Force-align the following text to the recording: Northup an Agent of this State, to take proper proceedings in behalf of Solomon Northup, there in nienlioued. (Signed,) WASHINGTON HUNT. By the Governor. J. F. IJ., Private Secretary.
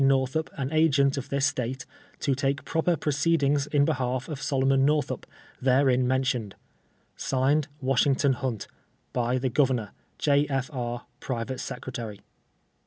Northup 0.07 0.49
an 0.53 0.73
Agent 0.73 1.15
of 1.15 1.29
this 1.29 1.45
State, 1.45 1.85
to 2.21 2.33
take 2.33 2.65
proper 2.65 2.95
proceedings 2.97 3.67
in 3.67 3.85
behalf 3.85 4.27
of 4.29 4.41
Solomon 4.41 4.83
Northup, 4.83 5.27
there 5.61 5.91
in 5.91 6.07
nienlioued. 6.07 6.53
(Signed,) 7.15 7.67
WASHINGTON 7.81 8.33
HUNT. 8.33 8.65
By 9.13 9.37
the 9.37 9.49
Governor. 9.49 9.91
J. 10.17 10.47
F. 10.49 10.71
IJ., 10.71 11.03
Private 11.19 11.59
Secretary. 11.59 12.19